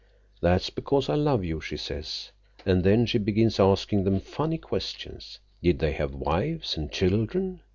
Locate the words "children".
6.91-7.61